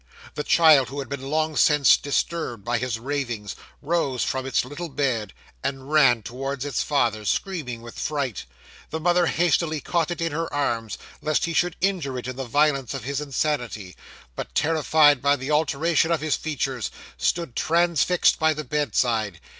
[0.33, 4.89] The child, who had been long since disturbed by his ravings, rose from its little
[4.89, 5.31] bed,
[5.63, 8.45] and ran towards its father, screaming with fright
[8.89, 12.45] the mother hastily caught it in her arms, lest he should injure it in the
[12.45, 13.95] violence of his insanity;
[14.35, 19.39] but, terrified by the alteration of his features, stood transfixed by the bedside.